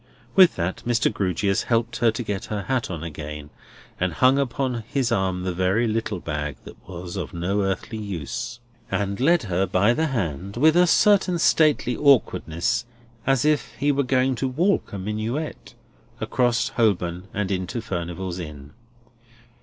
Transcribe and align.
With 0.35 0.55
that 0.55 0.81
Mr. 0.83 1.13
Grewgious 1.13 1.65
helped 1.65 1.97
her 1.97 2.09
to 2.09 2.23
get 2.23 2.45
her 2.45 2.63
hat 2.63 2.89
on 2.89 3.03
again, 3.03 3.51
and 3.99 4.13
hung 4.13 4.39
upon 4.39 4.83
his 4.87 5.11
arm 5.11 5.43
the 5.43 5.53
very 5.53 5.87
little 5.87 6.19
bag 6.19 6.55
that 6.63 6.75
was 6.89 7.15
of 7.17 7.35
no 7.35 7.61
earthly 7.61 7.99
use, 7.99 8.59
and 8.89 9.19
led 9.19 9.43
her 9.43 9.67
by 9.67 9.93
the 9.93 10.07
hand 10.07 10.57
(with 10.57 10.75
a 10.75 10.87
certain 10.87 11.37
stately 11.37 11.95
awkwardness, 11.95 12.83
as 13.27 13.45
if 13.45 13.75
he 13.77 13.91
were 13.91 14.01
going 14.01 14.33
to 14.37 14.47
walk 14.47 14.91
a 14.91 14.97
minuet) 14.97 15.75
across 16.19 16.69
Holborn, 16.69 17.27
and 17.31 17.51
into 17.51 17.79
Furnival's 17.79 18.39
Inn. 18.39 18.71